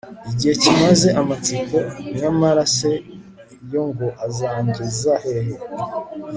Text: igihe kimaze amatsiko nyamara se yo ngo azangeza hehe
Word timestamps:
igihe 0.31 0.53
kimaze 0.61 1.07
amatsiko 1.21 1.75
nyamara 2.19 2.63
se 2.75 2.91
yo 3.71 3.81
ngo 3.87 4.07
azangeza 4.25 5.11
hehe 5.23 5.55